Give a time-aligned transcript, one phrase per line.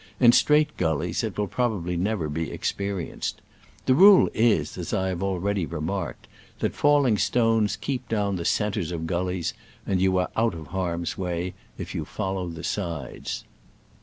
[0.19, 3.39] In straight gul lies it will probably never be experienced.
[3.85, 6.27] The rule is, as I have already remarked,
[6.57, 9.53] that falling stones keep down the centres of gullies,
[9.85, 13.43] and you are out of harm's way if you follow the sides.